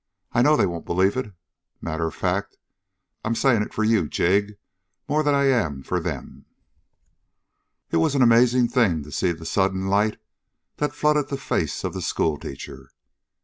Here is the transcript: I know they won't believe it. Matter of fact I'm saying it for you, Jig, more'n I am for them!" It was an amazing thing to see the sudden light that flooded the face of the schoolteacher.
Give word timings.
I 0.31 0.41
know 0.41 0.57
they 0.57 0.65
won't 0.65 0.87
believe 0.87 1.15
it. 1.15 1.31
Matter 1.79 2.07
of 2.07 2.15
fact 2.15 2.57
I'm 3.23 3.35
saying 3.35 3.61
it 3.61 3.71
for 3.71 3.83
you, 3.83 4.09
Jig, 4.09 4.57
more'n 5.07 5.27
I 5.27 5.43
am 5.45 5.83
for 5.83 5.99
them!" 5.99 6.45
It 7.91 7.97
was 7.97 8.15
an 8.15 8.23
amazing 8.23 8.67
thing 8.69 9.03
to 9.03 9.11
see 9.11 9.31
the 9.31 9.45
sudden 9.45 9.89
light 9.89 10.17
that 10.77 10.95
flooded 10.95 11.27
the 11.27 11.37
face 11.37 11.83
of 11.83 11.93
the 11.93 12.01
schoolteacher. 12.01 12.89